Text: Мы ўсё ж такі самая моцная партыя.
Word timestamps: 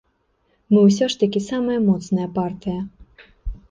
Мы 0.71 0.79
ўсё 0.87 1.05
ж 1.15 1.21
такі 1.25 1.43
самая 1.51 1.79
моцная 1.87 2.27
партыя. 2.43 2.79